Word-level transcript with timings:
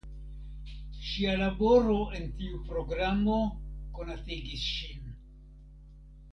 Ŝia 1.09 1.35
laboro 1.41 1.97
en 2.21 2.25
tiu 2.41 2.63
programo 2.71 3.37
konatigis 4.01 4.67
ŝin. 4.75 5.17